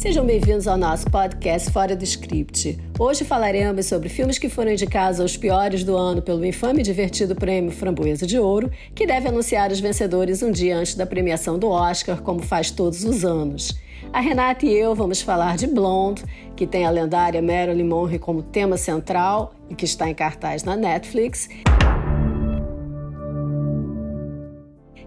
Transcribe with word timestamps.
Sejam 0.00 0.24
bem-vindos 0.24 0.66
ao 0.66 0.78
nosso 0.78 1.10
podcast 1.10 1.70
Fora 1.70 1.94
do 1.94 2.02
Script. 2.04 2.78
Hoje 2.98 3.22
falaremos 3.22 3.84
sobre 3.84 4.08
filmes 4.08 4.38
que 4.38 4.48
foram 4.48 4.72
indicados 4.72 5.20
aos 5.20 5.36
piores 5.36 5.84
do 5.84 5.94
ano 5.94 6.22
pelo 6.22 6.42
infame 6.42 6.80
e 6.80 6.82
divertido 6.82 7.36
prêmio 7.36 7.70
Framboesa 7.70 8.26
de 8.26 8.38
Ouro, 8.38 8.70
que 8.94 9.06
deve 9.06 9.28
anunciar 9.28 9.70
os 9.70 9.78
vencedores 9.78 10.42
um 10.42 10.50
dia 10.50 10.78
antes 10.78 10.94
da 10.94 11.04
premiação 11.04 11.58
do 11.58 11.68
Oscar, 11.68 12.22
como 12.22 12.40
faz 12.40 12.70
todos 12.70 13.04
os 13.04 13.26
anos. 13.26 13.78
A 14.10 14.20
Renata 14.20 14.64
e 14.64 14.72
eu 14.72 14.94
vamos 14.94 15.20
falar 15.20 15.58
de 15.58 15.66
Blonde, 15.66 16.24
que 16.56 16.66
tem 16.66 16.86
a 16.86 16.90
lendária 16.90 17.42
Marilyn 17.42 17.84
Monroe 17.84 18.18
como 18.18 18.42
tema 18.42 18.78
central 18.78 19.52
e 19.68 19.74
que 19.74 19.84
está 19.84 20.08
em 20.08 20.14
cartaz 20.14 20.64
na 20.64 20.76
Netflix. 20.76 21.46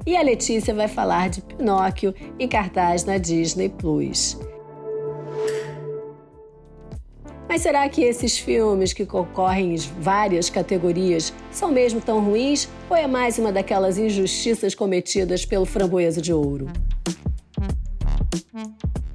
E 0.05 0.15
a 0.15 0.21
Letícia 0.21 0.71
vai 0.71 0.87
falar 0.87 1.31
de 1.31 1.41
Pinóquio 1.41 2.13
em 2.37 2.47
cartaz 2.47 3.05
na 3.05 3.17
Disney 3.17 3.69
Plus. 3.69 4.37
Mas 7.47 7.61
será 7.61 7.87
que 7.87 8.03
esses 8.03 8.37
filmes 8.37 8.93
que 8.93 9.05
concorrem 9.05 9.75
em 9.75 9.77
várias 9.99 10.49
categorias 10.49 11.33
são 11.51 11.71
mesmo 11.71 12.01
tão 12.01 12.19
ruins 12.23 12.67
ou 12.89 12.95
é 12.95 13.05
mais 13.05 13.37
uma 13.37 13.51
daquelas 13.51 13.97
injustiças 13.97 14.73
cometidas 14.73 15.45
pelo 15.45 15.65
Framboesa 15.65 16.21
de 16.21 16.33
Ouro? 16.33 16.67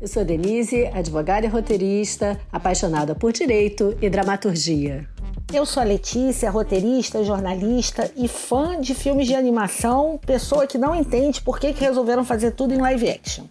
Eu 0.01 0.07
sou 0.07 0.25
Denise, 0.25 0.87
advogada 0.95 1.47
e 1.47 1.49
roteirista, 1.49 2.41
apaixonada 2.53 3.17
por 3.17 3.33
direito 3.33 3.97
e 4.01 4.09
dramaturgia. 4.09 5.09
Eu 5.51 5.65
sou 5.65 5.83
a 5.83 5.87
Letícia, 5.87 6.51
roteirista, 6.51 7.25
jornalista 7.25 8.13
e 8.15 8.29
fã 8.29 8.79
de 8.79 8.95
filmes 8.95 9.27
de 9.27 9.35
animação, 9.35 10.21
pessoa 10.27 10.67
que 10.67 10.77
não 10.77 10.95
entende 10.95 11.41
por 11.41 11.59
que, 11.59 11.73
que 11.73 11.81
resolveram 11.81 12.23
fazer 12.23 12.51
tudo 12.51 12.75
em 12.75 12.79
live 12.79 13.09
action. 13.09 13.45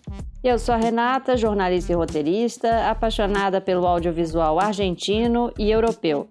Eu 0.44 0.59
sou 0.59 0.76
a 0.76 0.78
Renata, 0.78 1.36
jornalista 1.36 1.92
e 1.92 1.95
roteirista, 1.95 2.88
apaixonada 2.88 3.59
pelo 3.59 3.88
audiovisual 3.88 4.59
argentino 4.59 5.52
e 5.58 5.72
europeu. 5.72 6.28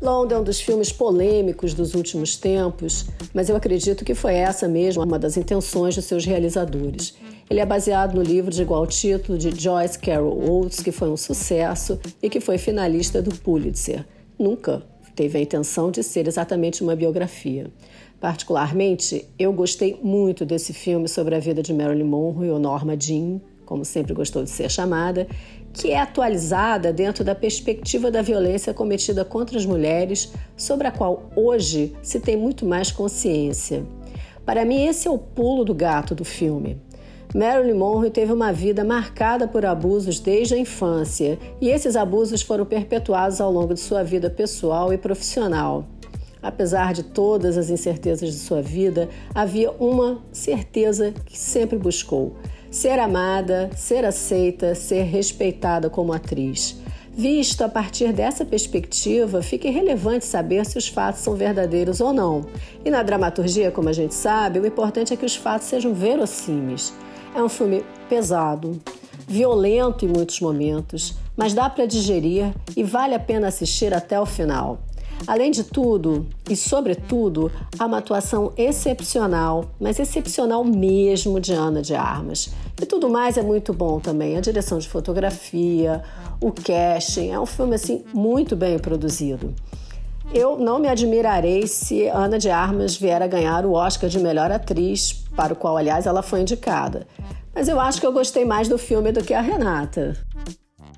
Blonde 0.00 0.34
é 0.34 0.38
um 0.38 0.42
dos 0.42 0.60
filmes 0.60 0.92
polêmicos 0.92 1.74
dos 1.74 1.94
últimos 1.94 2.36
tempos, 2.36 3.06
mas 3.32 3.48
eu 3.48 3.54
acredito 3.54 4.04
que 4.04 4.14
foi 4.14 4.34
essa 4.34 4.66
mesmo 4.66 5.04
uma 5.04 5.20
das 5.20 5.36
intenções 5.36 5.94
dos 5.94 6.04
seus 6.04 6.24
realizadores. 6.24 7.16
Ele 7.50 7.60
é 7.60 7.66
baseado 7.66 8.14
no 8.14 8.22
livro 8.22 8.50
de 8.50 8.60
igual 8.60 8.86
título 8.86 9.38
de 9.38 9.58
Joyce 9.58 9.98
Carol 9.98 10.38
Oates, 10.38 10.80
que 10.80 10.92
foi 10.92 11.08
um 11.08 11.16
sucesso 11.16 11.98
e 12.22 12.28
que 12.28 12.40
foi 12.40 12.58
finalista 12.58 13.22
do 13.22 13.34
Pulitzer. 13.34 14.04
Nunca 14.38 14.82
teve 15.16 15.38
a 15.38 15.40
intenção 15.40 15.90
de 15.90 16.02
ser 16.02 16.28
exatamente 16.28 16.82
uma 16.82 16.94
biografia. 16.94 17.72
Particularmente, 18.20 19.24
eu 19.38 19.50
gostei 19.50 19.98
muito 20.02 20.44
desse 20.44 20.74
filme 20.74 21.08
sobre 21.08 21.34
a 21.34 21.38
vida 21.38 21.62
de 21.62 21.72
Marilyn 21.72 22.04
Monroe 22.04 22.50
ou 22.50 22.58
Norma 22.58 22.94
Jean, 23.00 23.40
como 23.64 23.82
sempre 23.82 24.12
gostou 24.12 24.44
de 24.44 24.50
ser 24.50 24.70
chamada, 24.70 25.26
que 25.72 25.90
é 25.90 25.98
atualizada 25.98 26.92
dentro 26.92 27.24
da 27.24 27.34
perspectiva 27.34 28.10
da 28.10 28.20
violência 28.20 28.74
cometida 28.74 29.24
contra 29.24 29.56
as 29.56 29.64
mulheres, 29.64 30.32
sobre 30.54 30.86
a 30.86 30.92
qual 30.92 31.30
hoje 31.34 31.94
se 32.02 32.20
tem 32.20 32.36
muito 32.36 32.66
mais 32.66 32.92
consciência. 32.92 33.86
Para 34.44 34.64
mim, 34.66 34.86
esse 34.86 35.08
é 35.08 35.10
o 35.10 35.18
pulo 35.18 35.64
do 35.64 35.74
gato 35.74 36.14
do 36.14 36.24
filme. 36.24 36.78
Marilyn 37.34 37.74
Monroe 37.74 38.10
teve 38.10 38.32
uma 38.32 38.52
vida 38.52 38.82
marcada 38.82 39.46
por 39.46 39.66
abusos 39.66 40.18
desde 40.18 40.54
a 40.54 40.58
infância, 40.58 41.38
e 41.60 41.68
esses 41.68 41.94
abusos 41.94 42.40
foram 42.40 42.64
perpetuados 42.64 43.38
ao 43.38 43.52
longo 43.52 43.74
de 43.74 43.80
sua 43.80 44.02
vida 44.02 44.30
pessoal 44.30 44.94
e 44.94 44.98
profissional. 44.98 45.84
Apesar 46.42 46.94
de 46.94 47.02
todas 47.02 47.58
as 47.58 47.68
incertezas 47.68 48.32
de 48.32 48.38
sua 48.38 48.62
vida, 48.62 49.10
havia 49.34 49.70
uma 49.72 50.22
certeza 50.32 51.12
que 51.26 51.38
sempre 51.38 51.76
buscou: 51.76 52.36
ser 52.70 52.98
amada, 52.98 53.68
ser 53.76 54.06
aceita, 54.06 54.74
ser 54.74 55.02
respeitada 55.02 55.90
como 55.90 56.14
atriz. 56.14 56.80
Visto 57.12 57.62
a 57.62 57.68
partir 57.68 58.12
dessa 58.12 58.44
perspectiva, 58.44 59.42
fica 59.42 59.66
irrelevante 59.66 60.24
saber 60.24 60.64
se 60.64 60.78
os 60.78 60.86
fatos 60.86 61.20
são 61.20 61.34
verdadeiros 61.34 62.00
ou 62.00 62.12
não. 62.12 62.46
E 62.84 62.90
na 62.90 63.02
dramaturgia, 63.02 63.72
como 63.72 63.88
a 63.88 63.92
gente 63.92 64.14
sabe, 64.14 64.60
o 64.60 64.66
importante 64.66 65.12
é 65.12 65.16
que 65.16 65.26
os 65.26 65.34
fatos 65.34 65.66
sejam 65.66 65.92
verossímeis. 65.92 66.94
É 67.34 67.42
um 67.42 67.48
filme 67.48 67.84
pesado, 68.08 68.80
violento 69.26 70.04
em 70.04 70.08
muitos 70.08 70.40
momentos, 70.40 71.14
mas 71.36 71.52
dá 71.52 71.68
para 71.68 71.86
digerir 71.86 72.52
e 72.76 72.82
vale 72.82 73.14
a 73.14 73.20
pena 73.20 73.48
assistir 73.48 73.94
até 73.94 74.18
o 74.20 74.26
final. 74.26 74.80
Além 75.26 75.50
de 75.50 75.64
tudo, 75.64 76.26
e 76.48 76.56
sobretudo, 76.56 77.50
há 77.78 77.86
uma 77.86 77.98
atuação 77.98 78.52
excepcional, 78.56 79.66
mas 79.80 79.98
excepcional 79.98 80.64
mesmo 80.64 81.40
de 81.40 81.52
Ana 81.52 81.82
de 81.82 81.94
Armas. 81.94 82.50
E 82.80 82.86
tudo 82.86 83.10
mais 83.10 83.36
é 83.36 83.42
muito 83.42 83.72
bom 83.72 83.98
também. 83.98 84.36
A 84.36 84.40
direção 84.40 84.78
de 84.78 84.88
fotografia, 84.88 86.02
o 86.40 86.52
casting, 86.52 87.30
é 87.30 87.40
um 87.40 87.46
filme 87.46 87.74
assim 87.74 88.04
muito 88.14 88.54
bem 88.54 88.78
produzido. 88.78 89.52
Eu 90.32 90.58
não 90.58 90.78
me 90.78 90.88
admirarei 90.88 91.66
se 91.66 92.06
Ana 92.06 92.38
de 92.38 92.50
Armas 92.50 92.96
vier 92.96 93.22
a 93.22 93.26
ganhar 93.26 93.64
o 93.64 93.72
Oscar 93.72 94.10
de 94.10 94.18
melhor 94.18 94.52
atriz, 94.52 95.12
para 95.34 95.54
o 95.54 95.56
qual, 95.56 95.76
aliás, 95.76 96.06
ela 96.06 96.22
foi 96.22 96.42
indicada. 96.42 97.06
Mas 97.54 97.66
eu 97.66 97.80
acho 97.80 97.98
que 97.98 98.06
eu 98.06 98.12
gostei 98.12 98.44
mais 98.44 98.68
do 98.68 98.76
filme 98.76 99.10
do 99.10 99.24
que 99.24 99.32
a 99.32 99.40
Renata. 99.40 100.14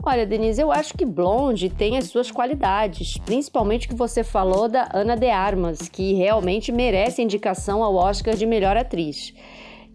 Olha, 0.03 0.27
Denise, 0.27 0.61
eu 0.61 0.73
acho 0.73 0.95
que 0.95 1.05
Blonde 1.05 1.69
tem 1.69 1.97
as 1.97 2.07
suas 2.07 2.31
qualidades, 2.31 3.19
principalmente 3.19 3.87
que 3.87 3.95
você 3.95 4.25
falou 4.25 4.69
da 4.69 4.89
Ana 4.93 5.15
de 5.15 5.29
Armas, 5.29 5.89
que 5.89 6.15
realmente 6.15 6.73
merece 6.73 7.23
indicação 7.23 7.85
ao 7.85 7.95
Oscar 7.95 8.35
de 8.35 8.47
melhor 8.47 8.77
atriz. 8.77 9.33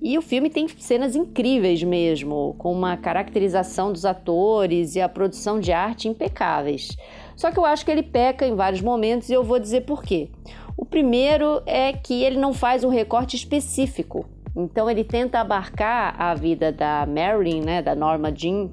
E 0.02 0.18
o 0.18 0.22
filme 0.22 0.50
tem 0.50 0.68
cenas 0.68 1.16
incríveis 1.16 1.82
mesmo, 1.82 2.56
com 2.58 2.72
uma 2.72 2.96
caracterização 2.96 3.92
dos 3.92 4.06
atores 4.06 4.96
e 4.96 5.02
a 5.02 5.10
produção 5.10 5.60
de 5.60 5.72
arte 5.72 6.08
impecáveis. 6.08 6.96
Só 7.36 7.52
que 7.52 7.60
eu 7.60 7.66
acho 7.66 7.86
que 7.86 7.92
ele 7.92 8.04
peca 8.04 8.46
em 8.46 8.56
vários 8.56 8.82
momentos 8.82 9.30
e 9.30 9.34
eu 9.34 9.44
vou 9.44 9.60
dizer 9.60 9.82
por 9.82 10.04
quê. 10.04 10.30
O 10.78 10.86
primeiro 10.86 11.62
é 11.66 11.94
que 11.94 12.24
ele 12.24 12.38
não 12.38 12.54
faz 12.54 12.84
um 12.84 12.90
recorte 12.90 13.36
específico. 13.36 14.26
Então 14.56 14.90
ele 14.90 15.04
tenta 15.04 15.40
abarcar 15.40 16.16
a 16.18 16.34
vida 16.34 16.72
da 16.72 17.06
Marilyn, 17.06 17.62
né, 17.62 17.82
da 17.82 17.94
Norma 17.94 18.34
Jean, 18.34 18.70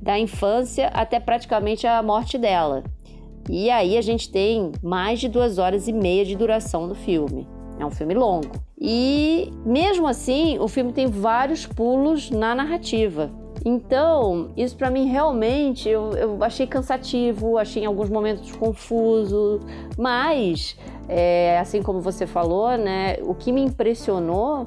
da 0.00 0.18
infância 0.18 0.88
até 0.88 1.20
praticamente 1.20 1.86
a 1.86 2.02
morte 2.02 2.38
dela. 2.38 2.82
E 3.48 3.70
aí 3.70 3.96
a 3.96 4.00
gente 4.00 4.30
tem 4.30 4.72
mais 4.82 5.20
de 5.20 5.28
duas 5.28 5.58
horas 5.58 5.86
e 5.86 5.92
meia 5.92 6.24
de 6.24 6.34
duração 6.34 6.88
do 6.88 6.94
filme. 6.94 7.46
É 7.78 7.84
um 7.84 7.90
filme 7.90 8.14
longo. 8.14 8.50
E 8.80 9.52
mesmo 9.64 10.06
assim, 10.06 10.58
o 10.58 10.66
filme 10.66 10.92
tem 10.92 11.06
vários 11.06 11.66
pulos 11.66 12.30
na 12.30 12.54
narrativa. 12.54 13.30
Então, 13.68 14.52
isso 14.56 14.76
para 14.76 14.92
mim 14.92 15.08
realmente 15.08 15.88
eu, 15.88 16.12
eu, 16.12 16.44
achei 16.44 16.68
cansativo, 16.68 17.58
achei 17.58 17.82
em 17.82 17.86
alguns 17.86 18.08
momentos 18.08 18.52
confuso, 18.52 19.58
mas, 19.98 20.78
é, 21.08 21.58
assim 21.58 21.82
como 21.82 22.00
você 22.00 22.28
falou, 22.28 22.78
né, 22.78 23.16
o 23.22 23.34
que 23.34 23.50
me 23.50 23.60
impressionou 23.60 24.66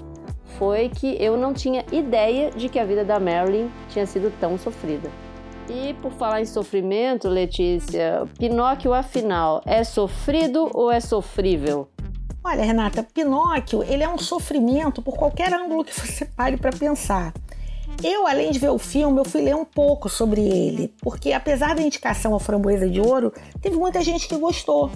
foi 0.58 0.90
que 0.90 1.16
eu 1.18 1.38
não 1.38 1.54
tinha 1.54 1.86
ideia 1.94 2.52
de 2.52 2.68
que 2.68 2.78
a 2.78 2.84
vida 2.84 3.06
da 3.06 3.22
Marilyn 3.22 3.70
tinha 3.88 4.06
sido 4.06 4.38
tão 4.38 4.58
sofrida. 4.58 5.10
E 5.70 5.94
por 6.02 6.12
falar 6.12 6.42
em 6.42 6.46
sofrimento, 6.46 7.30
Letícia, 7.30 8.28
Pinóquio 8.38 8.94
afinal 8.94 9.62
é 9.66 9.82
sofrido 9.86 10.70
ou 10.74 10.92
é 10.92 11.00
sofrível? 11.00 11.88
Olha, 12.44 12.66
Renata, 12.66 13.02
Pinóquio, 13.14 13.82
ele 13.82 14.04
é 14.04 14.10
um 14.10 14.18
sofrimento 14.18 15.02
por 15.02 15.16
qualquer 15.16 15.54
ângulo 15.54 15.86
que 15.86 15.94
você 15.98 16.26
pare 16.26 16.58
para 16.58 16.72
pensar. 16.72 17.32
Eu, 18.04 18.26
além 18.26 18.52
de 18.52 18.60
ver 18.60 18.70
o 18.70 18.80
filme, 18.80 19.20
eu 19.20 19.26
fui 19.26 19.42
ler 19.42 19.56
um 19.56 19.66
pouco 19.66 20.08
sobre 20.08 20.42
ele, 20.42 20.94
porque 21.02 21.34
apesar 21.34 21.76
da 21.76 21.82
indicação 21.82 22.34
ao 22.34 22.40
Framboesa 22.40 22.90
de 22.90 23.02
Ouro, 23.02 23.34
teve 23.62 23.76
muita 23.76 24.02
gente 24.02 24.28
que 24.28 24.38
gostou. 24.38 24.90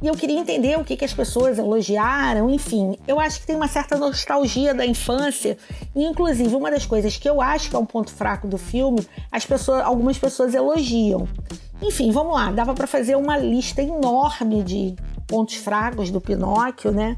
E 0.00 0.06
eu 0.06 0.14
queria 0.14 0.38
entender 0.38 0.78
o 0.78 0.84
que, 0.84 0.96
que 0.96 1.04
as 1.04 1.12
pessoas 1.12 1.58
elogiaram, 1.58 2.50
enfim. 2.50 2.98
Eu 3.06 3.18
acho 3.18 3.40
que 3.40 3.46
tem 3.46 3.56
uma 3.56 3.68
certa 3.68 3.96
nostalgia 3.96 4.74
da 4.74 4.86
infância, 4.86 5.56
e 5.94 6.04
inclusive 6.04 6.54
uma 6.54 6.70
das 6.70 6.86
coisas 6.86 7.16
que 7.16 7.28
eu 7.28 7.40
acho 7.40 7.68
que 7.70 7.76
é 7.76 7.78
um 7.78 7.86
ponto 7.86 8.12
fraco 8.12 8.46
do 8.46 8.58
filme, 8.58 9.06
as 9.30 9.44
pessoas, 9.44 9.82
algumas 9.82 10.18
pessoas 10.18 10.54
elogiam. 10.54 11.28
Enfim, 11.82 12.10
vamos 12.10 12.34
lá, 12.34 12.50
dava 12.52 12.74
para 12.74 12.86
fazer 12.86 13.16
uma 13.16 13.36
lista 13.36 13.82
enorme 13.82 14.62
de 14.62 14.96
pontos 15.26 15.56
fracos 15.56 16.10
do 16.10 16.20
Pinóquio, 16.20 16.90
né? 16.90 17.16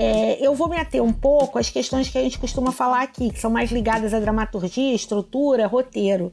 É, 0.00 0.38
eu 0.40 0.54
vou 0.54 0.68
me 0.68 0.76
ater 0.76 1.02
um 1.02 1.12
pouco 1.12 1.58
às 1.58 1.70
questões 1.70 2.08
que 2.08 2.16
a 2.16 2.22
gente 2.22 2.38
costuma 2.38 2.70
falar 2.70 3.02
aqui, 3.02 3.30
que 3.30 3.40
são 3.40 3.50
mais 3.50 3.72
ligadas 3.72 4.14
à 4.14 4.20
dramaturgia, 4.20 4.94
estrutura, 4.94 5.66
roteiro. 5.66 6.32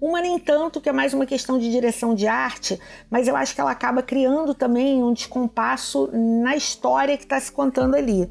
Uma 0.00 0.22
nem 0.22 0.38
tanto, 0.38 0.80
que 0.80 0.88
é 0.88 0.92
mais 0.92 1.12
uma 1.12 1.26
questão 1.26 1.58
de 1.58 1.70
direção 1.70 2.14
de 2.14 2.26
arte, 2.26 2.80
mas 3.10 3.28
eu 3.28 3.36
acho 3.36 3.54
que 3.54 3.60
ela 3.60 3.70
acaba 3.70 4.02
criando 4.02 4.54
também 4.54 5.04
um 5.04 5.12
descompasso 5.12 6.08
na 6.10 6.56
história 6.56 7.18
que 7.18 7.24
está 7.24 7.38
se 7.38 7.52
contando 7.52 7.96
ali. 7.96 8.30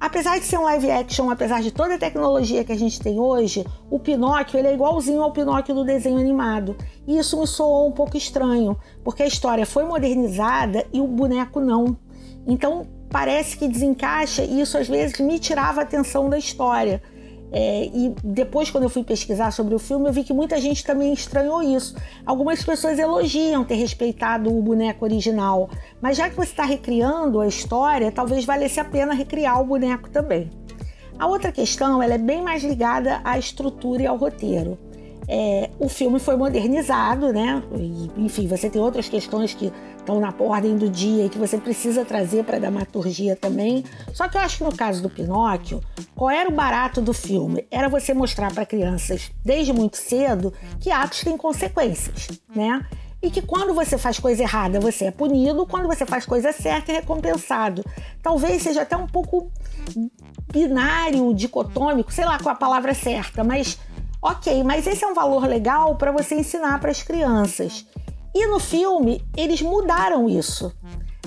Apesar 0.00 0.38
de 0.38 0.46
ser 0.46 0.56
um 0.56 0.64
live 0.64 0.90
action, 0.90 1.30
apesar 1.30 1.60
de 1.60 1.70
toda 1.70 1.96
a 1.96 1.98
tecnologia 1.98 2.64
que 2.64 2.72
a 2.72 2.78
gente 2.78 2.98
tem 2.98 3.20
hoje, 3.20 3.62
o 3.90 4.00
Pinóquio 4.00 4.58
ele 4.58 4.68
é 4.68 4.74
igualzinho 4.74 5.22
ao 5.22 5.32
Pinóquio 5.32 5.74
do 5.74 5.84
desenho 5.84 6.18
animado. 6.18 6.74
E 7.06 7.18
isso 7.18 7.38
me 7.38 7.46
soou 7.46 7.88
um 7.88 7.92
pouco 7.92 8.16
estranho, 8.16 8.74
porque 9.04 9.22
a 9.22 9.26
história 9.26 9.66
foi 9.66 9.84
modernizada 9.84 10.86
e 10.94 10.98
o 10.98 11.06
boneco 11.06 11.60
não. 11.60 11.94
Então 12.46 12.86
parece 13.12 13.56
que 13.58 13.68
desencaixa 13.68 14.42
e 14.42 14.62
isso 14.62 14.78
às 14.78 14.88
vezes 14.88 15.20
me 15.20 15.38
tirava 15.38 15.80
a 15.80 15.84
atenção 15.84 16.30
da 16.30 16.38
história. 16.38 17.02
É, 17.54 17.84
e 17.84 18.14
depois, 18.24 18.70
quando 18.70 18.84
eu 18.84 18.88
fui 18.88 19.04
pesquisar 19.04 19.50
sobre 19.50 19.74
o 19.74 19.78
filme, 19.78 20.08
eu 20.08 20.12
vi 20.12 20.24
que 20.24 20.32
muita 20.32 20.58
gente 20.58 20.82
também 20.82 21.12
estranhou 21.12 21.62
isso. 21.62 21.94
Algumas 22.24 22.64
pessoas 22.64 22.98
elogiam 22.98 23.62
ter 23.62 23.74
respeitado 23.74 24.50
o 24.50 24.62
boneco 24.62 25.04
original, 25.04 25.68
mas 26.00 26.16
já 26.16 26.30
que 26.30 26.36
você 26.36 26.50
está 26.50 26.64
recriando 26.64 27.40
a 27.40 27.46
história, 27.46 28.10
talvez 28.10 28.46
valesse 28.46 28.80
a 28.80 28.84
pena 28.84 29.12
recriar 29.12 29.60
o 29.60 29.66
boneco 29.66 30.08
também. 30.08 30.48
A 31.18 31.26
outra 31.26 31.52
questão 31.52 32.02
ela 32.02 32.14
é 32.14 32.18
bem 32.18 32.40
mais 32.40 32.64
ligada 32.64 33.20
à 33.22 33.38
estrutura 33.38 34.02
e 34.02 34.06
ao 34.06 34.16
roteiro. 34.16 34.78
É, 35.28 35.70
o 35.78 35.88
filme 35.88 36.18
foi 36.18 36.36
modernizado, 36.36 37.32
né? 37.32 37.62
E, 37.76 38.24
enfim, 38.24 38.48
você 38.48 38.68
tem 38.68 38.80
outras 38.80 39.08
questões 39.08 39.54
que 39.54 39.70
estão 40.02 40.20
na 40.20 40.34
ordem 40.38 40.76
do 40.76 40.88
dia 40.88 41.24
e 41.24 41.28
que 41.28 41.38
você 41.38 41.56
precisa 41.56 42.04
trazer 42.04 42.44
para 42.44 42.56
a 42.56 42.60
dramaturgia 42.60 43.34
também. 43.34 43.84
Só 44.12 44.28
que 44.28 44.36
eu 44.36 44.40
acho 44.40 44.58
que 44.58 44.64
no 44.64 44.76
caso 44.76 45.00
do 45.00 45.08
Pinóquio, 45.08 45.80
qual 46.14 46.30
era 46.30 46.48
o 46.48 46.52
barato 46.52 47.00
do 47.00 47.14
filme? 47.14 47.66
Era 47.70 47.88
você 47.88 48.12
mostrar 48.12 48.52
para 48.52 48.66
crianças 48.66 49.30
desde 49.44 49.72
muito 49.72 49.96
cedo 49.96 50.52
que 50.80 50.90
atos 50.90 51.20
têm 51.20 51.36
consequências, 51.36 52.28
né? 52.54 52.84
E 53.22 53.30
que 53.30 53.40
quando 53.40 53.72
você 53.72 53.96
faz 53.96 54.18
coisa 54.18 54.42
errada, 54.42 54.80
você 54.80 55.04
é 55.04 55.10
punido, 55.12 55.64
quando 55.64 55.86
você 55.86 56.04
faz 56.04 56.26
coisa 56.26 56.52
certa, 56.52 56.90
é 56.90 56.96
recompensado. 56.96 57.84
Talvez 58.20 58.62
seja 58.62 58.82
até 58.82 58.96
um 58.96 59.06
pouco 59.06 59.48
binário, 60.52 61.32
dicotômico, 61.32 62.12
sei 62.12 62.24
lá 62.24 62.38
qual 62.38 62.52
a 62.52 62.58
palavra 62.58 62.92
certa, 62.94 63.44
mas 63.44 63.78
ok, 64.20 64.64
mas 64.64 64.88
esse 64.88 65.04
é 65.04 65.06
um 65.06 65.14
valor 65.14 65.46
legal 65.46 65.94
para 65.94 66.10
você 66.10 66.34
ensinar 66.34 66.80
para 66.80 66.90
as 66.90 67.02
crianças. 67.02 67.86
E 68.34 68.46
no 68.46 68.58
filme, 68.58 69.22
eles 69.36 69.60
mudaram 69.60 70.28
isso. 70.28 70.72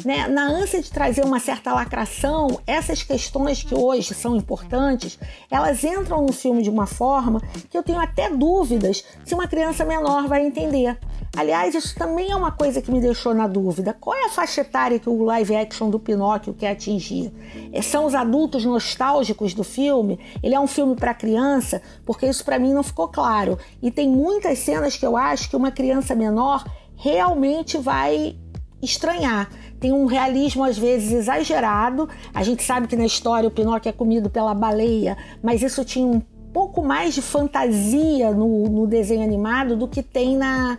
Né? 0.03 0.27
Na 0.27 0.47
ânsia 0.47 0.81
de 0.81 0.91
trazer 0.91 1.23
uma 1.23 1.39
certa 1.39 1.73
lacração, 1.73 2.59
essas 2.67 3.01
questões 3.01 3.63
que 3.63 3.73
hoje 3.73 4.13
são 4.13 4.35
importantes, 4.35 5.17
elas 5.49 5.83
entram 5.83 6.25
no 6.25 6.33
filme 6.33 6.61
de 6.61 6.69
uma 6.69 6.85
forma 6.85 7.41
que 7.69 7.77
eu 7.77 7.83
tenho 7.83 7.99
até 7.99 8.29
dúvidas 8.29 9.03
se 9.23 9.33
uma 9.33 9.47
criança 9.47 9.85
menor 9.85 10.27
vai 10.27 10.45
entender. 10.45 10.97
Aliás, 11.37 11.75
isso 11.75 11.95
também 11.95 12.31
é 12.31 12.35
uma 12.35 12.51
coisa 12.51 12.81
que 12.81 12.91
me 12.91 13.01
deixou 13.01 13.33
na 13.33 13.45
dúvida. 13.45 13.93
Qual 13.99 14.15
é 14.15 14.25
a 14.25 14.29
faixa 14.29 14.61
etária 14.61 14.99
que 14.99 15.09
o 15.09 15.23
live 15.23 15.55
action 15.55 15.89
do 15.89 15.99
Pinóquio 15.99 16.53
quer 16.53 16.71
atingir? 16.71 17.31
É, 17.73 17.81
são 17.81 18.05
os 18.05 18.15
adultos 18.15 18.63
nostálgicos 18.63 19.53
do 19.53 19.63
filme? 19.63 20.17
Ele 20.41 20.55
é 20.55 20.59
um 20.59 20.67
filme 20.67 20.95
para 20.95 21.13
criança? 21.13 21.81
Porque 22.05 22.25
isso 22.25 22.43
para 22.45 22.57
mim 22.57 22.73
não 22.73 22.83
ficou 22.83 23.09
claro. 23.09 23.57
E 23.81 23.91
tem 23.91 24.09
muitas 24.09 24.59
cenas 24.59 24.95
que 24.95 25.05
eu 25.05 25.17
acho 25.17 25.49
que 25.49 25.57
uma 25.57 25.71
criança 25.71 26.15
menor 26.15 26.63
realmente 26.95 27.77
vai 27.77 28.37
estranhar. 28.81 29.49
Tem 29.79 29.91
um 29.91 30.05
realismo 30.05 30.63
às 30.63 30.77
vezes 30.77 31.11
exagerado. 31.11 32.09
A 32.33 32.43
gente 32.43 32.63
sabe 32.63 32.87
que 32.87 32.95
na 32.95 33.05
história 33.05 33.47
o 33.47 33.51
Pinóquio 33.51 33.89
é 33.89 33.93
comido 33.93 34.29
pela 34.29 34.53
baleia, 34.53 35.17
mas 35.43 35.61
isso 35.61 35.83
tinha 35.83 36.05
um 36.05 36.21
pouco 36.53 36.81
mais 36.81 37.13
de 37.13 37.21
fantasia 37.21 38.31
no, 38.31 38.69
no 38.69 38.87
desenho 38.87 39.23
animado 39.23 39.75
do 39.75 39.87
que 39.87 40.01
tem 40.01 40.37
na, 40.37 40.77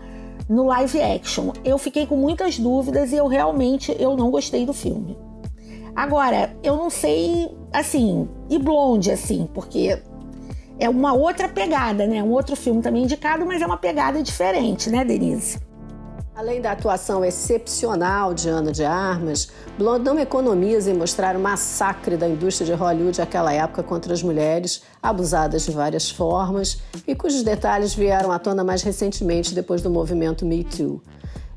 no 0.48 0.64
live 0.64 1.02
action. 1.02 1.52
Eu 1.64 1.76
fiquei 1.78 2.06
com 2.06 2.16
muitas 2.16 2.58
dúvidas 2.58 3.12
e 3.12 3.16
eu 3.16 3.26
realmente 3.26 3.94
eu 3.98 4.16
não 4.16 4.30
gostei 4.30 4.64
do 4.64 4.72
filme. 4.72 5.16
Agora, 5.94 6.54
eu 6.62 6.76
não 6.76 6.90
sei, 6.90 7.50
assim, 7.72 8.28
e 8.50 8.58
Blonde, 8.58 9.10
assim, 9.10 9.48
porque 9.54 9.98
é 10.78 10.88
uma 10.88 11.14
outra 11.14 11.48
pegada, 11.48 12.06
né? 12.06 12.22
Um 12.22 12.32
outro 12.32 12.54
filme 12.54 12.82
também 12.82 13.04
indicado, 13.04 13.46
mas 13.46 13.62
é 13.62 13.66
uma 13.66 13.78
pegada 13.78 14.22
diferente, 14.22 14.90
né, 14.90 15.04
Denise? 15.04 15.58
Além 16.36 16.60
da 16.60 16.72
atuação 16.72 17.24
excepcional 17.24 18.34
de 18.34 18.50
Ana 18.50 18.70
de 18.70 18.84
Armas, 18.84 19.48
Blonde 19.78 20.04
não 20.04 20.18
economiza 20.18 20.90
em 20.90 20.94
mostrar 20.94 21.34
o 21.34 21.40
massacre 21.40 22.14
da 22.14 22.28
indústria 22.28 22.66
de 22.66 22.74
Hollywood 22.74 23.18
naquela 23.18 23.54
época 23.54 23.82
contra 23.82 24.12
as 24.12 24.22
mulheres, 24.22 24.82
abusadas 25.02 25.64
de 25.64 25.70
várias 25.70 26.10
formas, 26.10 26.76
e 27.08 27.14
cujos 27.14 27.42
detalhes 27.42 27.94
vieram 27.94 28.30
à 28.30 28.38
tona 28.38 28.62
mais 28.62 28.82
recentemente 28.82 29.54
depois 29.54 29.80
do 29.80 29.88
movimento 29.88 30.44
Me 30.44 30.62
Too. 30.62 31.00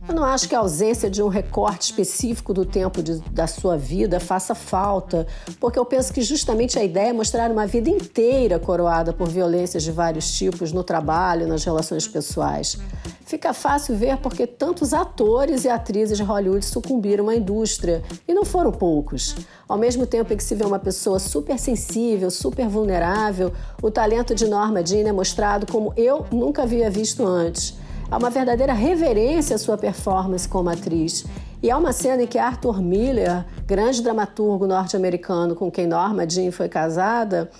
Eu 0.09 0.15
não 0.15 0.25
acho 0.25 0.49
que 0.49 0.55
a 0.55 0.59
ausência 0.59 1.07
de 1.07 1.21
um 1.21 1.27
recorte 1.27 1.83
específico 1.83 2.51
do 2.51 2.65
tempo 2.65 3.03
de, 3.03 3.19
da 3.29 3.45
sua 3.45 3.77
vida 3.77 4.19
faça 4.19 4.55
falta, 4.55 5.27
porque 5.59 5.77
eu 5.77 5.85
penso 5.85 6.11
que 6.11 6.23
justamente 6.23 6.79
a 6.79 6.83
ideia 6.83 7.11
é 7.11 7.13
mostrar 7.13 7.51
uma 7.51 7.67
vida 7.67 7.91
inteira 7.91 8.57
coroada 8.57 9.13
por 9.13 9.29
violências 9.29 9.83
de 9.83 9.91
vários 9.91 10.31
tipos 10.31 10.71
no 10.71 10.83
trabalho, 10.83 11.47
nas 11.47 11.63
relações 11.63 12.07
pessoais. 12.07 12.79
Fica 13.23 13.53
fácil 13.53 13.95
ver 13.95 14.17
porque 14.17 14.47
tantos 14.47 14.95
atores 14.95 15.63
e 15.63 15.69
atrizes 15.69 16.17
de 16.17 16.23
Hollywood 16.23 16.65
sucumbiram 16.65 17.29
à 17.29 17.35
indústria, 17.35 18.01
e 18.27 18.33
não 18.33 18.43
foram 18.43 18.71
poucos. 18.71 19.35
Ao 19.67 19.77
mesmo 19.77 20.07
tempo 20.07 20.33
em 20.33 20.37
que 20.37 20.43
se 20.43 20.55
vê 20.55 20.65
uma 20.65 20.79
pessoa 20.79 21.19
super 21.19 21.59
sensível, 21.59 22.31
super 22.31 22.67
vulnerável, 22.67 23.53
o 23.79 23.91
talento 23.91 24.33
de 24.33 24.47
Norma 24.47 24.83
Jean 24.83 25.07
é 25.07 25.11
mostrado 25.11 25.71
como 25.71 25.93
eu 25.95 26.25
nunca 26.31 26.63
havia 26.63 26.89
visto 26.89 27.23
antes. 27.23 27.77
Há 28.11 28.17
uma 28.17 28.31
verdadeira 28.31 28.73
reverência 28.73 29.55
à 29.55 29.59
sua 29.59 29.77
performance 29.77 30.49
como 30.49 30.67
atriz. 30.67 31.25
E 31.61 31.69
há 31.69 31.77
uma 31.77 31.93
cena 31.93 32.23
em 32.23 32.27
que 32.27 32.39
Arthur 32.39 32.81
Miller, 32.81 33.45
grande 33.67 34.01
dramaturgo 34.01 34.65
norte-americano 34.65 35.53
com 35.53 35.69
quem 35.69 35.85
Norma 35.85 36.27
Jean 36.27 36.51
foi 36.51 36.67
casada, 36.67 37.51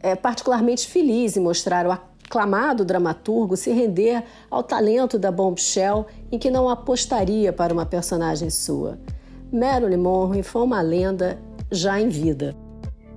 é 0.00 0.16
particularmente 0.16 0.88
feliz 0.88 1.36
em 1.36 1.40
mostrar 1.40 1.86
o 1.86 1.92
aclamado 1.92 2.84
dramaturgo 2.84 3.56
se 3.56 3.70
render 3.70 4.24
ao 4.50 4.64
talento 4.64 5.20
da 5.20 5.30
Bombshell 5.30 6.06
em 6.32 6.38
que 6.38 6.50
não 6.50 6.68
apostaria 6.68 7.52
para 7.52 7.72
uma 7.72 7.86
personagem 7.86 8.50
sua. 8.50 8.98
Marilyn 9.52 9.98
Monroe 9.98 10.42
foi 10.42 10.62
uma 10.62 10.80
lenda 10.80 11.38
já 11.70 12.00
em 12.00 12.08
vida. 12.08 12.56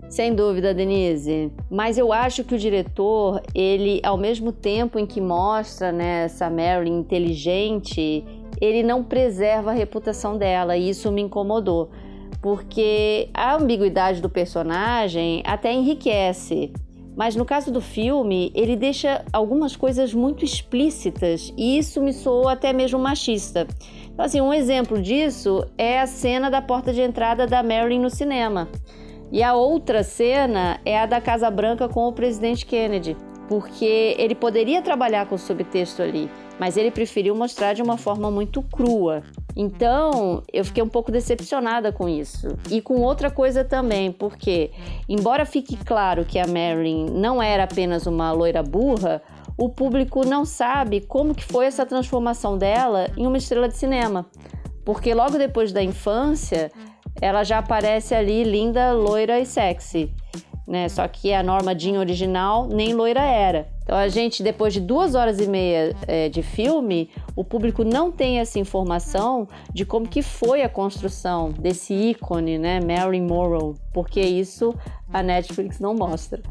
Sem 0.09 0.33
dúvida, 0.33 0.73
Denise. 0.73 1.51
Mas 1.69 1.97
eu 1.97 2.13
acho 2.13 2.43
que 2.43 2.55
o 2.55 2.57
diretor, 2.57 3.41
ele, 3.53 3.99
ao 4.03 4.17
mesmo 4.17 4.51
tempo 4.51 4.99
em 4.99 5.05
que 5.05 5.19
mostra 5.19 5.91
né, 5.91 6.25
essa 6.25 6.49
Marilyn 6.49 6.99
inteligente, 6.99 8.23
ele 8.61 8.83
não 8.83 9.03
preserva 9.03 9.71
a 9.71 9.73
reputação 9.73 10.37
dela 10.37 10.77
e 10.77 10.89
isso 10.89 11.11
me 11.11 11.21
incomodou. 11.21 11.89
Porque 12.41 13.29
a 13.33 13.55
ambiguidade 13.55 14.21
do 14.21 14.29
personagem 14.29 15.41
até 15.45 15.73
enriquece, 15.73 16.71
mas 17.15 17.35
no 17.35 17.45
caso 17.45 17.71
do 17.71 17.81
filme, 17.81 18.51
ele 18.53 18.75
deixa 18.75 19.23
algumas 19.33 19.75
coisas 19.75 20.13
muito 20.13 20.45
explícitas 20.45 21.51
e 21.57 21.77
isso 21.77 22.01
me 22.01 22.13
soou 22.13 22.47
até 22.47 22.71
mesmo 22.71 22.99
machista. 22.99 23.65
Então, 24.13 24.25
assim, 24.25 24.41
um 24.41 24.53
exemplo 24.53 25.01
disso 25.01 25.65
é 25.77 25.99
a 25.99 26.05
cena 26.05 26.49
da 26.49 26.61
porta 26.61 26.93
de 26.93 27.01
entrada 27.01 27.47
da 27.47 27.63
Marilyn 27.63 27.99
no 27.99 28.09
cinema. 28.09 28.69
E 29.35 29.43
a 29.43 29.53
outra 29.53 30.01
cena 30.01 30.79
é 30.85 30.97
a 30.97 31.05
da 31.05 31.19
Casa 31.19 31.51
Branca 31.51 31.89
com 31.89 32.07
o 32.07 32.13
presidente 32.13 32.65
Kennedy, 32.65 33.17
porque 33.49 34.15
ele 34.17 34.33
poderia 34.33 34.81
trabalhar 34.81 35.25
com 35.25 35.35
o 35.35 35.37
subtexto 35.37 36.01
ali, 36.01 36.31
mas 36.57 36.77
ele 36.77 36.89
preferiu 36.89 37.35
mostrar 37.35 37.73
de 37.73 37.81
uma 37.81 37.97
forma 37.97 38.31
muito 38.31 38.61
crua. 38.61 39.23
Então, 39.53 40.41
eu 40.53 40.63
fiquei 40.63 40.81
um 40.81 40.87
pouco 40.87 41.11
decepcionada 41.11 41.91
com 41.91 42.07
isso. 42.07 42.57
E 42.71 42.79
com 42.79 43.01
outra 43.01 43.29
coisa 43.29 43.65
também, 43.65 44.09
porque, 44.09 44.71
embora 45.09 45.45
fique 45.45 45.75
claro 45.75 46.23
que 46.23 46.39
a 46.39 46.47
Marilyn 46.47 47.07
não 47.07 47.43
era 47.43 47.65
apenas 47.65 48.07
uma 48.07 48.31
loira 48.31 48.63
burra, 48.63 49.21
o 49.57 49.67
público 49.67 50.25
não 50.25 50.45
sabe 50.45 51.01
como 51.01 51.35
que 51.35 51.43
foi 51.43 51.65
essa 51.65 51.85
transformação 51.85 52.57
dela 52.57 53.09
em 53.17 53.27
uma 53.27 53.37
estrela 53.37 53.67
de 53.67 53.75
cinema. 53.75 54.27
Porque 54.85 55.13
logo 55.13 55.37
depois 55.37 55.73
da 55.73 55.83
infância, 55.83 56.71
ela 57.21 57.43
já 57.43 57.59
aparece 57.59 58.13
ali 58.13 58.43
linda, 58.43 58.91
loira 58.91 59.39
e 59.39 59.45
sexy. 59.45 60.11
Né? 60.67 60.89
Só 60.89 61.07
que 61.07 61.31
a 61.31 61.43
Norma 61.43 61.77
Jean 61.77 61.99
original 61.99 62.67
nem 62.67 62.93
loira 62.93 63.21
era. 63.21 63.67
Então 63.83 63.95
a 63.95 64.07
gente, 64.07 64.41
depois 64.41 64.73
de 64.73 64.81
duas 64.81 65.13
horas 65.13 65.39
e 65.39 65.47
meia 65.47 65.95
é, 66.07 66.27
de 66.27 66.41
filme, 66.41 67.11
o 67.35 67.43
público 67.43 67.83
não 67.83 68.11
tem 68.11 68.39
essa 68.39 68.57
informação 68.57 69.47
de 69.71 69.85
como 69.85 70.07
que 70.07 70.23
foi 70.23 70.63
a 70.63 70.69
construção 70.69 71.51
desse 71.51 71.93
ícone, 71.93 72.57
né, 72.57 72.79
Marilyn 72.79 73.27
Monroe, 73.27 73.75
porque 73.93 74.19
isso 74.19 74.73
a 75.13 75.21
Netflix 75.21 75.79
não 75.79 75.93
mostra. 75.93 76.41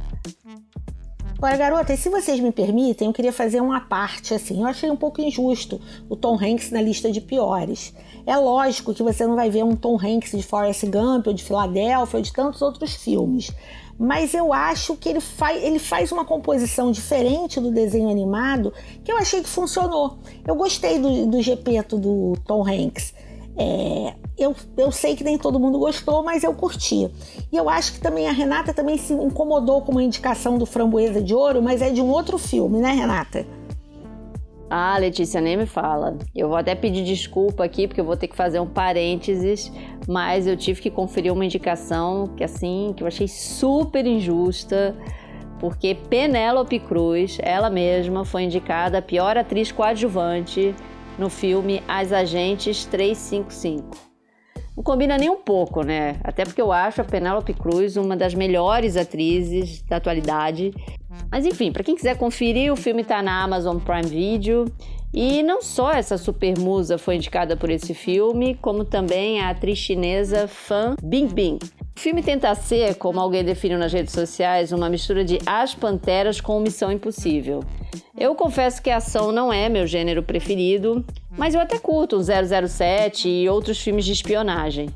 Agora, 1.44 1.58
garotas, 1.58 2.00
se 2.00 2.08
vocês 2.08 2.40
me 2.40 2.50
permitem, 2.50 3.06
eu 3.06 3.12
queria 3.12 3.30
fazer 3.30 3.60
uma 3.60 3.78
parte 3.78 4.32
assim. 4.32 4.62
Eu 4.62 4.66
achei 4.66 4.90
um 4.90 4.96
pouco 4.96 5.20
injusto 5.20 5.78
o 6.08 6.16
Tom 6.16 6.38
Hanks 6.42 6.70
na 6.70 6.80
lista 6.80 7.12
de 7.12 7.20
piores. 7.20 7.92
É 8.24 8.34
lógico 8.34 8.94
que 8.94 9.02
você 9.02 9.26
não 9.26 9.36
vai 9.36 9.50
ver 9.50 9.62
um 9.62 9.76
Tom 9.76 9.98
Hanks 10.02 10.30
de 10.30 10.42
Forrest 10.42 10.86
Gump, 10.86 11.26
ou 11.26 11.34
de 11.34 11.44
Filadélfia, 11.44 12.16
ou 12.16 12.22
de 12.22 12.32
tantos 12.32 12.62
outros 12.62 12.94
filmes. 12.94 13.50
Mas 13.98 14.32
eu 14.32 14.54
acho 14.54 14.96
que 14.96 15.06
ele, 15.06 15.20
faz, 15.20 15.62
ele 15.62 15.78
faz 15.78 16.10
uma 16.10 16.24
composição 16.24 16.90
diferente 16.90 17.60
do 17.60 17.70
desenho 17.70 18.08
animado 18.08 18.72
que 19.04 19.12
eu 19.12 19.18
achei 19.18 19.42
que 19.42 19.48
funcionou. 19.50 20.16
Eu 20.46 20.54
gostei 20.54 20.98
do, 20.98 21.26
do 21.26 21.42
Gepeto 21.42 21.98
do 21.98 22.38
Tom 22.46 22.66
Hanks. 22.66 23.12
É, 23.54 24.14
eu, 24.36 24.54
eu 24.76 24.90
sei 24.90 25.14
que 25.14 25.22
nem 25.22 25.38
todo 25.38 25.60
mundo 25.60 25.78
gostou, 25.78 26.22
mas 26.22 26.42
eu 26.42 26.52
curti. 26.52 27.08
E 27.52 27.56
eu 27.56 27.68
acho 27.68 27.94
que 27.94 28.00
também 28.00 28.28
a 28.28 28.32
Renata 28.32 28.74
também 28.74 28.98
se 28.98 29.12
incomodou 29.12 29.82
com 29.82 29.92
uma 29.92 30.02
indicação 30.02 30.58
do 30.58 30.66
Framboesa 30.66 31.22
de 31.22 31.34
Ouro, 31.34 31.62
mas 31.62 31.80
é 31.80 31.90
de 31.90 32.00
um 32.00 32.08
outro 32.08 32.36
filme, 32.36 32.80
né, 32.80 32.90
Renata? 32.92 33.46
Ah, 34.68 34.98
Letícia, 34.98 35.40
nem 35.40 35.56
me 35.56 35.66
fala. 35.66 36.18
Eu 36.34 36.48
vou 36.48 36.56
até 36.56 36.74
pedir 36.74 37.04
desculpa 37.04 37.64
aqui, 37.64 37.86
porque 37.86 38.00
eu 38.00 38.04
vou 38.04 38.16
ter 38.16 38.26
que 38.26 38.34
fazer 38.34 38.58
um 38.58 38.66
parênteses, 38.66 39.70
mas 40.08 40.48
eu 40.48 40.56
tive 40.56 40.80
que 40.80 40.90
conferir 40.90 41.32
uma 41.32 41.44
indicação 41.44 42.28
que 42.36 42.42
assim, 42.42 42.92
que 42.96 43.02
eu 43.02 43.06
achei 43.06 43.28
super 43.28 44.04
injusta, 44.04 44.96
porque 45.60 45.94
Penélope 45.94 46.80
Cruz, 46.80 47.38
ela 47.40 47.70
mesma, 47.70 48.24
foi 48.24 48.42
indicada 48.42 48.98
a 48.98 49.02
pior 49.02 49.36
atriz 49.36 49.70
coadjuvante 49.70 50.74
no 51.18 51.30
filme 51.30 51.80
As 51.86 52.12
Agentes 52.12 52.84
355. 52.86 54.13
Não 54.76 54.82
combina 54.82 55.16
nem 55.16 55.30
um 55.30 55.36
pouco, 55.36 55.82
né? 55.82 56.16
Até 56.24 56.44
porque 56.44 56.60
eu 56.60 56.72
acho 56.72 57.00
a 57.00 57.04
Penélope 57.04 57.54
Cruz 57.54 57.96
uma 57.96 58.16
das 58.16 58.34
melhores 58.34 58.96
atrizes 58.96 59.82
da 59.82 59.96
atualidade. 59.96 60.72
Mas 61.30 61.46
enfim, 61.46 61.70
para 61.70 61.84
quem 61.84 61.94
quiser 61.94 62.18
conferir, 62.18 62.72
o 62.72 62.76
filme 62.76 63.02
está 63.02 63.22
na 63.22 63.42
Amazon 63.42 63.78
Prime 63.78 64.08
Video. 64.08 64.64
E 65.16 65.44
não 65.44 65.62
só 65.62 65.92
essa 65.92 66.18
super 66.18 66.58
musa 66.58 66.98
foi 66.98 67.14
indicada 67.14 67.56
por 67.56 67.70
esse 67.70 67.94
filme, 67.94 68.56
como 68.60 68.84
também 68.84 69.40
a 69.40 69.50
atriz 69.50 69.78
chinesa 69.78 70.48
Fan 70.48 70.96
Bingbing. 71.00 71.60
O 71.96 72.00
filme 72.00 72.20
tenta 72.20 72.52
ser, 72.56 72.96
como 72.96 73.20
alguém 73.20 73.44
definiu 73.44 73.78
nas 73.78 73.92
redes 73.92 74.12
sociais, 74.12 74.72
uma 74.72 74.88
mistura 74.88 75.24
de 75.24 75.38
As 75.46 75.72
Panteras 75.72 76.40
com 76.40 76.58
Missão 76.58 76.90
Impossível. 76.90 77.60
Eu 78.18 78.34
confesso 78.34 78.82
que 78.82 78.90
a 78.90 78.96
ação 78.96 79.30
não 79.30 79.52
é 79.52 79.68
meu 79.68 79.86
gênero 79.86 80.20
preferido, 80.20 81.04
mas 81.30 81.54
eu 81.54 81.60
até 81.60 81.78
curto 81.78 82.16
um 82.16 82.22
007 82.68 83.28
e 83.28 83.48
outros 83.48 83.80
filmes 83.80 84.04
de 84.04 84.12
espionagem. 84.12 84.90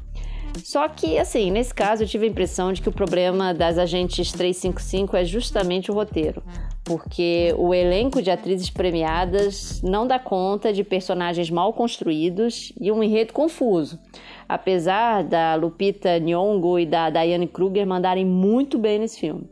Só 0.57 0.89
que, 0.89 1.19
assim, 1.19 1.51
nesse 1.51 1.75
caso 1.75 2.03
eu 2.03 2.07
tive 2.07 2.27
a 2.27 2.29
impressão 2.29 2.73
de 2.73 2.83
que 2.83 2.89
o 2.89 2.93
problema 2.93 3.55
das 3.55 3.79
agentes 3.79 4.33
355 4.33 5.17
é 5.17 5.25
justamente 5.25 5.91
o 5.91 5.95
roteiro, 5.95 6.43
porque 6.85 7.55
o 7.57 7.73
elenco 7.73 8.21
de 8.21 8.31
atrizes 8.31 8.71
premiadas 8.71 9.81
não 9.83 10.07
dá 10.07 10.19
conta 10.19 10.73
de 10.73 10.85
personagens 10.85 11.51
mal 11.51 11.73
construídos 11.73 12.73
e 12.81 12.91
um 12.91 13.03
enredo 13.03 13.33
confuso. 13.33 13.99
Apesar 14.49 15.23
da 15.23 15.55
Lupita 15.55 16.19
Nyong'o 16.19 16.79
e 16.79 16.87
da 16.87 17.11
Diane 17.11 17.47
Kruger 17.47 17.87
mandarem 17.87 18.25
muito 18.25 18.79
bem 18.79 18.99
nesse 18.99 19.21
filme. 19.21 19.49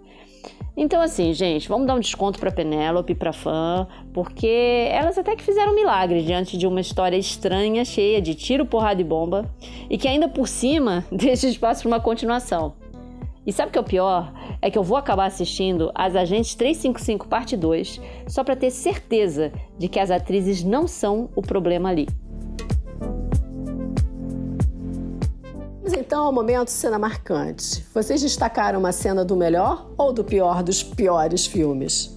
Então, 0.77 1.01
assim, 1.01 1.33
gente, 1.33 1.71
vamos 1.71 1.87
dar 1.87 1.95
um 1.95 2.01
desconto 2.01 2.39
para 2.39 2.53
Penélope, 2.53 3.15
para 3.15 3.33
fã, 3.33 3.89
porque 4.13 4.89
elas 4.91 5.17
até 5.17 5.35
que 5.35 5.43
fizeram 5.43 5.73
um 5.73 5.75
milagre 5.75 6.23
diante 6.23 6.59
de 6.59 6.67
uma 6.67 6.83
história 6.83 7.17
estranha, 7.17 7.83
cheia 7.83 8.21
de 8.21 8.35
tiro, 8.35 8.67
porrada 8.67 9.01
e 9.01 9.05
bomba, 9.05 9.51
e 9.89 9.97
que 9.97 10.07
ainda 10.07 10.29
por 10.29 10.47
cima 10.47 11.03
deixa 11.11 11.49
espaço 11.49 11.83
para 11.83 11.89
uma 11.89 12.01
continuação. 12.01 12.75
E 13.47 13.53
sabe 13.53 13.71
o 13.71 13.73
que 13.73 13.79
é 13.79 13.81
o 13.81 13.85
pior? 13.85 14.33
É 14.61 14.71
que 14.71 14.77
eu 14.77 14.83
vou 14.83 14.99
acabar 14.99 15.27
assistindo 15.27 15.91
As 15.95 16.17
Agentes 16.17 16.55
355 16.57 17.29
Parte 17.29 17.57
2 17.57 18.01
só 18.27 18.43
para 18.43 18.57
ter 18.57 18.71
certeza 18.71 19.53
de 19.79 19.89
que 19.89 20.01
as 20.01 20.11
atrizes 20.11 20.65
não 20.65 20.89
são 20.89 21.31
o 21.35 21.41
problema 21.41 21.89
ali. 21.89 22.07
Então 25.93 26.25
ao 26.25 26.33
momento 26.33 26.69
cena 26.69 26.99
marcante. 26.99 27.85
Vocês 27.95 28.21
destacaram 28.21 28.79
uma 28.79 28.93
cena 28.93 29.25
do 29.25 29.37
melhor 29.37 29.91
ou 29.97 30.13
do 30.13 30.25
pior 30.25 30.63
dos 30.63 30.83
piores 30.83 31.47
filmes? 31.47 32.17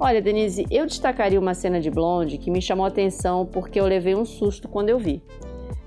Olha, 0.00 0.22
Denise, 0.22 0.66
eu 0.70 0.86
destacaria 0.86 1.40
uma 1.40 1.54
cena 1.54 1.80
de 1.80 1.90
Blonde 1.90 2.38
que 2.38 2.50
me 2.50 2.62
chamou 2.62 2.84
a 2.84 2.88
atenção 2.88 3.44
porque 3.46 3.80
eu 3.80 3.86
levei 3.86 4.14
um 4.14 4.24
susto 4.24 4.68
quando 4.68 4.90
eu 4.90 4.98
vi. 4.98 5.22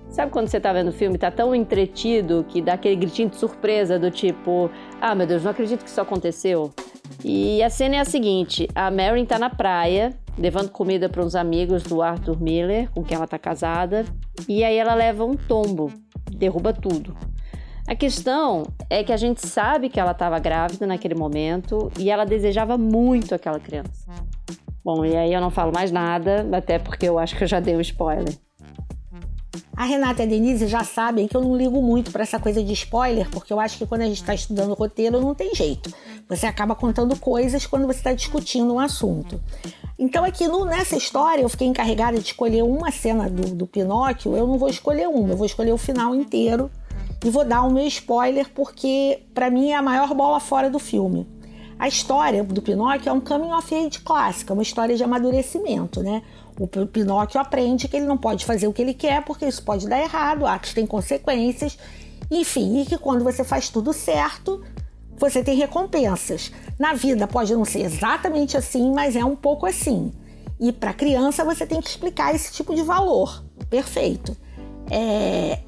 Sabe 0.09 0.29
quando 0.31 0.49
você 0.49 0.59
tá 0.59 0.73
vendo 0.73 0.89
o 0.89 0.93
filme, 0.93 1.17
tá 1.17 1.31
tão 1.31 1.55
entretido 1.55 2.45
que 2.49 2.61
dá 2.61 2.73
aquele 2.73 2.97
gritinho 2.97 3.29
de 3.29 3.37
surpresa 3.37 3.97
do 3.97 4.11
tipo, 4.11 4.69
ah, 4.99 5.15
meu 5.15 5.25
Deus, 5.25 5.43
não 5.43 5.51
acredito 5.51 5.83
que 5.83 5.89
isso 5.89 6.01
aconteceu. 6.01 6.73
E 7.23 7.63
a 7.63 7.69
cena 7.69 7.95
é 7.95 7.99
a 7.99 8.05
seguinte: 8.05 8.67
a 8.75 8.91
Marin 8.91 9.25
tá 9.25 9.39
na 9.39 9.49
praia, 9.49 10.13
levando 10.37 10.69
comida 10.69 11.07
para 11.07 11.23
uns 11.23 11.33
amigos 11.33 11.83
do 11.83 12.01
Arthur 12.01 12.41
Miller, 12.41 12.91
com 12.91 13.03
quem 13.03 13.15
ela 13.15 13.27
tá 13.27 13.39
casada, 13.39 14.03
e 14.49 14.65
aí 14.65 14.75
ela 14.75 14.93
leva 14.93 15.23
um 15.23 15.35
tombo, 15.35 15.89
derruba 16.37 16.73
tudo. 16.73 17.15
A 17.87 17.95
questão 17.95 18.63
é 18.89 19.03
que 19.03 19.11
a 19.11 19.17
gente 19.17 19.45
sabe 19.45 19.89
que 19.89 19.99
ela 19.99 20.11
estava 20.11 20.39
grávida 20.39 20.85
naquele 20.85 21.15
momento 21.15 21.91
e 21.99 22.09
ela 22.09 22.25
desejava 22.25 22.77
muito 22.77 23.35
aquela 23.35 23.59
criança. 23.59 24.09
Bom, 24.83 25.05
e 25.05 25.15
aí 25.15 25.33
eu 25.33 25.41
não 25.41 25.49
falo 25.49 25.71
mais 25.73 25.91
nada, 25.91 26.47
até 26.53 26.79
porque 26.79 27.07
eu 27.07 27.19
acho 27.19 27.35
que 27.35 27.43
eu 27.43 27.47
já 27.47 27.59
dei 27.59 27.75
um 27.75 27.81
spoiler. 27.81 28.33
A 29.75 29.85
Renata 29.85 30.21
e 30.21 30.25
a 30.25 30.29
Denise 30.29 30.67
já 30.67 30.83
sabem 30.83 31.27
que 31.27 31.35
eu 31.35 31.41
não 31.41 31.55
ligo 31.55 31.81
muito 31.81 32.11
para 32.11 32.23
essa 32.23 32.39
coisa 32.39 32.63
de 32.63 32.71
spoiler, 32.73 33.29
porque 33.29 33.51
eu 33.51 33.59
acho 33.59 33.77
que 33.77 33.85
quando 33.85 34.01
a 34.01 34.05
gente 34.05 34.21
está 34.21 34.33
estudando 34.33 34.73
roteiro 34.73 35.19
não 35.19 35.33
tem 35.33 35.55
jeito. 35.55 35.93
Você 36.29 36.45
acaba 36.45 36.75
contando 36.75 37.17
coisas 37.17 37.65
quando 37.65 37.87
você 37.87 37.97
está 37.99 38.13
discutindo 38.13 38.73
um 38.73 38.79
assunto. 38.79 39.41
Então, 40.01 40.25
aqui 40.25 40.47
no, 40.47 40.65
nessa 40.65 40.97
história, 40.97 41.43
eu 41.43 41.47
fiquei 41.47 41.67
encarregada 41.67 42.17
de 42.17 42.25
escolher 42.25 42.63
uma 42.63 42.91
cena 42.91 43.29
do, 43.29 43.53
do 43.53 43.67
Pinóquio. 43.67 44.35
Eu 44.35 44.47
não 44.47 44.57
vou 44.57 44.67
escolher 44.67 45.07
uma, 45.07 45.29
eu 45.29 45.37
vou 45.37 45.45
escolher 45.45 45.71
o 45.71 45.77
final 45.77 46.15
inteiro 46.15 46.71
e 47.23 47.29
vou 47.29 47.45
dar 47.45 47.61
o 47.61 47.71
meu 47.71 47.85
spoiler 47.85 48.49
porque, 48.49 49.21
para 49.31 49.51
mim, 49.51 49.69
é 49.69 49.75
a 49.75 49.81
maior 49.81 50.11
bola 50.15 50.39
fora 50.39 50.71
do 50.71 50.79
filme. 50.79 51.27
A 51.77 51.87
história 51.87 52.43
do 52.43 52.63
Pinóquio 52.63 53.09
é 53.09 53.13
um 53.13 53.21
coming 53.21 53.53
of 53.53 53.75
age 53.75 53.99
clássica, 53.99 54.53
uma 54.53 54.63
história 54.63 54.97
de 54.97 55.03
amadurecimento, 55.03 56.01
né? 56.01 56.23
O 56.59 56.65
Pinóquio 56.67 57.39
aprende 57.39 57.87
que 57.87 57.95
ele 57.95 58.07
não 58.07 58.17
pode 58.17 58.43
fazer 58.43 58.67
o 58.67 58.73
que 58.73 58.81
ele 58.81 58.95
quer 58.95 59.23
porque 59.23 59.45
isso 59.45 59.61
pode 59.61 59.87
dar 59.87 60.01
errado, 60.01 60.47
atos 60.47 60.73
têm 60.73 60.87
consequências, 60.87 61.77
enfim, 62.31 62.81
e 62.81 62.85
que 62.87 62.97
quando 62.97 63.23
você 63.23 63.43
faz 63.43 63.69
tudo 63.69 63.93
certo, 63.93 64.63
você 65.29 65.43
tem 65.43 65.55
recompensas. 65.55 66.51
Na 66.79 66.93
vida 66.93 67.27
pode 67.27 67.53
não 67.53 67.63
ser 67.63 67.81
exatamente 67.81 68.57
assim, 68.57 68.91
mas 68.91 69.15
é 69.15 69.23
um 69.23 69.35
pouco 69.35 69.67
assim. 69.67 70.11
E 70.59 70.71
para 70.71 70.93
criança 70.93 71.45
você 71.45 71.65
tem 71.65 71.79
que 71.79 71.89
explicar 71.89 72.33
esse 72.33 72.51
tipo 72.51 72.73
de 72.73 72.81
valor. 72.81 73.43
Perfeito. 73.69 74.35
É, 74.89 75.59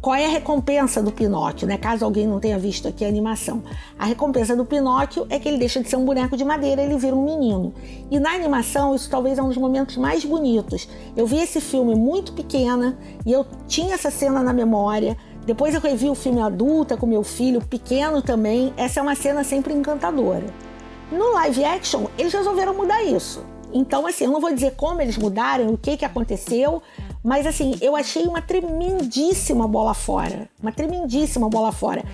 qual 0.00 0.16
é 0.16 0.24
a 0.24 0.30
recompensa 0.30 1.02
do 1.02 1.12
Pinóquio, 1.12 1.68
né? 1.68 1.76
Caso 1.76 2.04
alguém 2.04 2.26
não 2.26 2.40
tenha 2.40 2.58
visto 2.58 2.88
aqui 2.88 3.04
a 3.04 3.08
animação. 3.08 3.62
A 3.98 4.06
recompensa 4.06 4.56
do 4.56 4.64
Pinóquio 4.64 5.26
é 5.28 5.38
que 5.38 5.48
ele 5.48 5.58
deixa 5.58 5.82
de 5.82 5.88
ser 5.88 5.96
um 5.96 6.04
boneco 6.04 6.36
de 6.36 6.44
madeira, 6.44 6.82
ele 6.82 6.96
vira 6.96 7.14
um 7.14 7.24
menino. 7.24 7.74
E 8.10 8.18
na 8.18 8.34
animação, 8.34 8.94
isso 8.94 9.10
talvez 9.10 9.38
é 9.38 9.42
um 9.42 9.48
dos 9.48 9.58
momentos 9.58 9.98
mais 9.98 10.24
bonitos. 10.24 10.88
Eu 11.16 11.26
vi 11.26 11.36
esse 11.36 11.60
filme 11.60 11.94
muito 11.94 12.32
pequena 12.32 12.98
e 13.26 13.32
eu 13.32 13.46
tinha 13.66 13.94
essa 13.94 14.10
cena 14.10 14.42
na 14.42 14.52
memória. 14.52 15.16
Depois 15.46 15.74
eu 15.74 15.80
revi 15.80 16.08
o 16.08 16.14
filme 16.14 16.40
adulta 16.40 16.96
com 16.96 17.06
meu 17.06 17.22
filho, 17.22 17.60
pequeno 17.60 18.22
também. 18.22 18.72
Essa 18.76 19.00
é 19.00 19.02
uma 19.02 19.14
cena 19.14 19.42
sempre 19.42 19.72
encantadora. 19.72 20.46
No 21.10 21.32
live 21.32 21.64
action, 21.64 22.06
eles 22.16 22.32
resolveram 22.32 22.74
mudar 22.74 23.02
isso. 23.02 23.44
Então, 23.72 24.06
assim, 24.06 24.24
eu 24.24 24.30
não 24.30 24.40
vou 24.40 24.52
dizer 24.52 24.74
como 24.76 25.00
eles 25.00 25.16
mudaram, 25.16 25.68
o 25.68 25.78
que, 25.78 25.96
que 25.96 26.04
aconteceu, 26.04 26.82
mas 27.22 27.46
assim, 27.46 27.76
eu 27.80 27.94
achei 27.94 28.24
uma 28.24 28.42
tremendíssima 28.42 29.66
bola 29.66 29.94
fora. 29.94 30.48
Uma 30.60 30.72
tremendíssima 30.72 31.48
bola 31.48 31.72
fora. 31.72 32.04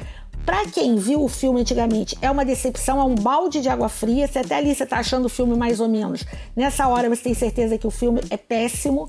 Pra 0.44 0.64
quem 0.66 0.96
viu 0.96 1.24
o 1.24 1.28
filme 1.28 1.60
antigamente, 1.60 2.16
é 2.22 2.30
uma 2.30 2.44
decepção, 2.44 3.00
é 3.00 3.04
um 3.04 3.16
balde 3.16 3.60
de 3.60 3.68
água 3.68 3.88
fria. 3.88 4.28
Se 4.28 4.38
até 4.38 4.54
ali 4.56 4.74
você 4.74 4.86
tá 4.86 4.98
achando 4.98 5.24
o 5.24 5.28
filme 5.28 5.56
mais 5.56 5.80
ou 5.80 5.88
menos, 5.88 6.24
nessa 6.54 6.86
hora 6.86 7.08
você 7.08 7.22
tem 7.22 7.34
certeza 7.34 7.76
que 7.76 7.86
o 7.86 7.90
filme 7.90 8.20
é 8.30 8.36
péssimo. 8.36 9.08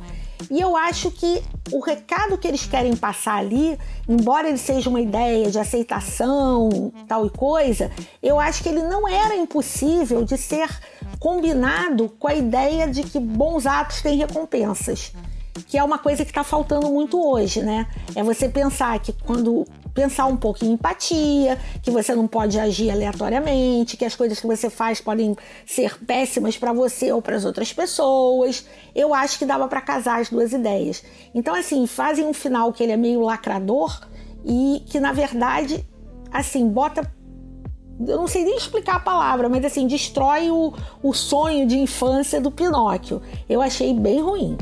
E 0.50 0.60
eu 0.60 0.76
acho 0.78 1.12
que 1.12 1.42
o 1.72 1.80
recado 1.80 2.38
que 2.38 2.48
eles 2.48 2.66
querem 2.66 2.96
passar 2.96 3.38
ali, 3.38 3.78
embora 4.08 4.48
ele 4.48 4.58
seja 4.58 4.90
uma 4.90 5.02
ideia 5.02 5.50
de 5.50 5.60
aceitação, 5.60 6.92
tal 7.08 7.26
e 7.26 7.30
coisa, 7.30 7.92
eu 8.22 8.40
acho 8.40 8.64
que 8.64 8.70
ele 8.70 8.84
não 8.84 9.08
era 9.08 9.36
impossível 9.36 10.24
de 10.24 10.38
ser 10.38 10.70
combinado 11.20 12.10
com 12.20 12.28
a 12.28 12.36
ideia 12.36 12.88
de 12.88 13.04
que 13.04 13.20
bons 13.20 13.66
atos 13.66 14.02
têm 14.02 14.18
recompensas 14.18 15.12
que 15.68 15.78
é 15.78 15.84
uma 15.84 15.98
coisa 15.98 16.24
que 16.24 16.32
está 16.32 16.44
faltando 16.44 16.90
muito 16.90 17.20
hoje, 17.20 17.62
né? 17.62 17.88
É 18.16 18.24
você 18.24 18.48
pensar 18.48 19.00
que 19.00 19.12
quando 19.12 19.66
pensar 19.98 20.28
um 20.28 20.38
pouco 20.38 20.64
em 20.64 20.74
empatia, 20.74 21.58
que 21.82 21.90
você 21.90 22.14
não 22.14 22.28
pode 22.28 22.60
agir 22.60 22.92
aleatoriamente, 22.92 23.98
que 23.98 24.06
as 24.06 24.16
coisas 24.16 24.40
que 24.40 24.46
você 24.46 24.70
faz 24.70 25.02
podem 25.02 25.36
ser 25.66 25.98
péssimas 26.06 26.56
para 26.56 26.72
você 26.72 27.12
ou 27.12 27.20
para 27.20 27.36
as 27.36 27.44
outras 27.44 27.74
pessoas. 27.74 28.68
Eu 28.94 29.12
acho 29.12 29.40
que 29.40 29.46
dava 29.46 29.68
para 29.68 29.82
casar 29.82 30.22
as 30.22 30.30
duas 30.30 30.54
ideias. 30.54 31.04
Então 31.34 31.56
assim, 31.56 31.88
fazem 31.88 32.24
um 32.24 32.34
final 32.34 32.72
que 32.72 32.84
ele 32.84 32.92
é 32.92 32.98
meio 32.98 33.22
lacrador 33.22 34.08
e 34.46 34.84
que 34.86 35.00
na 35.00 35.12
verdade 35.12 35.84
assim, 36.32 36.70
bota 36.70 37.12
eu 38.00 38.18
não 38.18 38.28
sei 38.28 38.46
nem 38.46 38.56
explicar 38.56 38.98
a 38.98 39.00
palavra, 39.00 39.50
mas 39.50 39.66
assim, 39.66 39.88
destrói 39.88 40.52
o, 40.52 40.72
o 41.02 41.14
sonho 41.14 41.66
de 41.66 41.80
infância 41.80 42.40
do 42.40 42.52
Pinóquio. 42.52 43.20
Eu 43.50 43.60
achei 43.60 43.92
bem 43.92 44.22
ruim. 44.22 44.56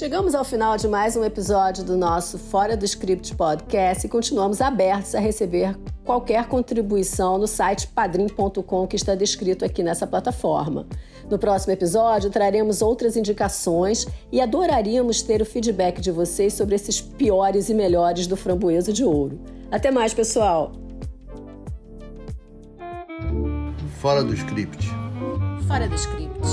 Chegamos 0.00 0.34
ao 0.34 0.44
final 0.44 0.78
de 0.78 0.88
mais 0.88 1.14
um 1.14 1.22
episódio 1.22 1.84
do 1.84 1.94
nosso 1.94 2.38
Fora 2.38 2.74
do 2.74 2.86
Script 2.86 3.34
Podcast 3.34 4.06
e 4.06 4.08
continuamos 4.08 4.62
abertos 4.62 5.14
a 5.14 5.20
receber 5.20 5.78
qualquer 6.06 6.48
contribuição 6.48 7.36
no 7.36 7.46
site 7.46 7.86
padrim.com 7.86 8.86
que 8.86 8.96
está 8.96 9.14
descrito 9.14 9.62
aqui 9.62 9.82
nessa 9.82 10.06
plataforma. 10.06 10.86
No 11.28 11.38
próximo 11.38 11.74
episódio, 11.74 12.30
traremos 12.30 12.80
outras 12.80 13.14
indicações 13.14 14.06
e 14.32 14.40
adoraríamos 14.40 15.20
ter 15.20 15.42
o 15.42 15.44
feedback 15.44 16.00
de 16.00 16.10
vocês 16.10 16.54
sobre 16.54 16.76
esses 16.76 16.98
piores 16.98 17.68
e 17.68 17.74
melhores 17.74 18.26
do 18.26 18.38
Framboesa 18.38 18.94
de 18.94 19.04
Ouro. 19.04 19.38
Até 19.70 19.90
mais, 19.90 20.14
pessoal! 20.14 20.72
Fora 23.98 24.24
do 24.24 24.32
script. 24.32 24.88
Fora 25.68 25.86
do 25.86 25.94
script. 25.94 26.46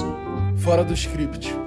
Fora 0.58 0.84
do 0.84 0.94
script. 0.94 1.67